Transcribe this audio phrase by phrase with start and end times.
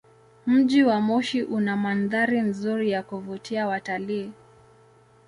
[0.45, 4.31] Mji wa Moshi una mandhari nzuri ya kuvutia watalii.